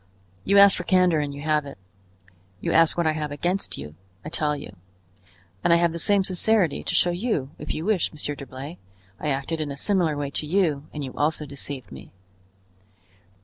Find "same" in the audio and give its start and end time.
5.99-6.23